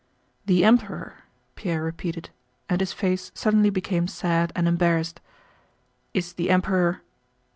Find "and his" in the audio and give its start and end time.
2.67-2.91